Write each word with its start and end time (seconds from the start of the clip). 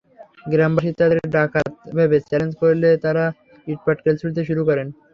গ্রামবাসী 0.51 0.91
তাঁদের 0.99 1.19
ডাকাত 1.35 1.67
ভেবে 1.95 2.17
চ্যালেঞ্জ 2.21 2.53
করলে 2.61 2.89
তাঁরা 3.03 3.25
ইটপাটকেল 3.67 4.13
ছুড়তে 4.21 4.41
শুরু 4.49 4.61
করেন। 4.69 4.87